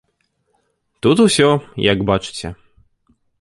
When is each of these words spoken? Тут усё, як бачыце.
Тут 1.05 1.21
усё, 1.25 1.49
як 1.93 2.01
бачыце. 2.11 2.47